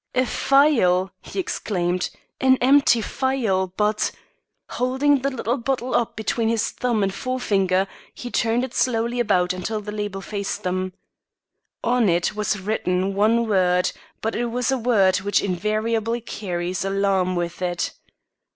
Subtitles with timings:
[0.15, 2.09] "A phial!" he exclaimed,
[2.39, 4.11] "An empty phial, but"
[4.79, 9.53] Holding the little bottle up between his thumb and forefinger, he turned it slowly about
[9.53, 10.93] until the label faced them.
[11.83, 13.91] On it was written one word,
[14.21, 17.93] but it was a word which invariably carries alarm with it.